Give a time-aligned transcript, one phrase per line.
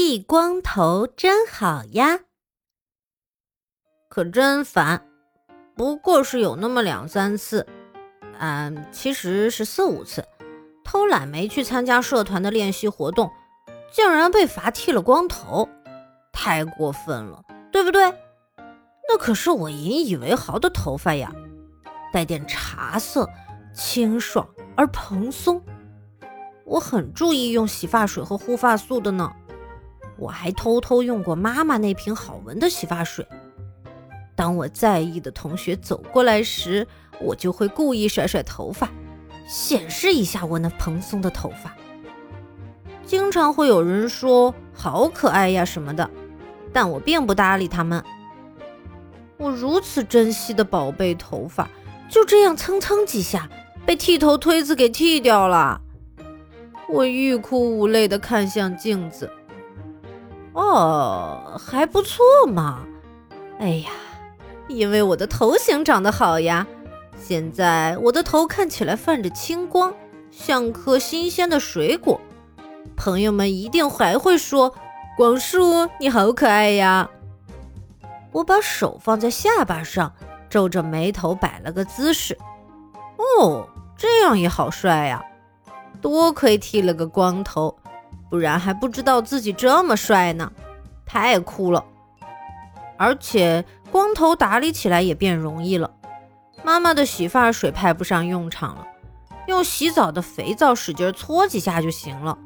[0.00, 2.20] 剃光头真好呀，
[4.08, 5.04] 可真烦。
[5.74, 7.66] 不过是有那么两三次，
[8.38, 10.24] 嗯，其实是四五次，
[10.84, 13.28] 偷懒没去参加社团的练习活动，
[13.90, 15.68] 竟然被罚剃了光头，
[16.32, 17.42] 太过分了，
[17.72, 18.04] 对不对？
[19.08, 21.32] 那可是我引以为豪的头发呀，
[22.12, 23.28] 带点茶色，
[23.74, 25.60] 清爽而蓬松。
[26.64, 29.32] 我很注意用洗发水和护发素的呢，
[30.18, 33.26] 我还偷偷用过妈妈那瓶好闻的洗发水。
[34.34, 36.86] 当我在意的同学走过来时，
[37.20, 38.88] 我就会故意甩甩头发，
[39.48, 41.74] 显示一下我那蓬松的头发。
[43.04, 46.08] 经常会有人说“好可爱呀”什么的，
[46.72, 48.04] 但我并不搭理他们。
[49.38, 51.68] 我如此珍惜的宝贝头发，
[52.10, 53.48] 就这样蹭蹭几下
[53.86, 55.80] 被剃头推子给剃掉了。
[56.88, 59.30] 我欲哭无泪地看向镜子。
[60.58, 62.80] 哦，还不错嘛。
[63.60, 63.90] 哎呀，
[64.66, 66.66] 因为我的头型长得好呀。
[67.16, 69.94] 现在我的头看起来泛着青光，
[70.32, 72.20] 像颗新鲜的水果。
[72.96, 74.74] 朋友们一定还会说
[75.16, 77.08] ：“广树，你好可爱呀。”
[78.32, 80.12] 我把手放在下巴上，
[80.50, 82.36] 皱着眉头摆了个姿势。
[83.38, 85.24] 哦，这样也好帅呀。
[86.00, 87.76] 多亏剃了个光头，
[88.30, 90.52] 不然还不知道自己这么帅呢，
[91.06, 91.84] 太酷了！
[92.96, 95.90] 而且光头打理起来也变容易了。
[96.64, 98.86] 妈妈的洗发水派不上用场了，
[99.46, 102.36] 用洗澡的肥皂使劲搓几下就行了。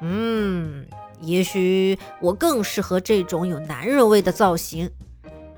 [0.00, 0.86] 嗯，
[1.20, 4.90] 也许我更适合这种有男人味的造型，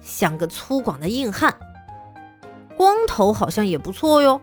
[0.00, 1.54] 像个粗犷的硬汉。
[2.76, 4.40] 光头好像也不错哟。